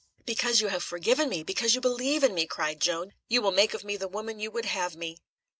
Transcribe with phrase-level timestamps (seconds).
[0.25, 3.75] "Because you have forgiven me, because you believe in me," cried Joan, "you will make
[3.75, 5.19] of me the woman you would have me!"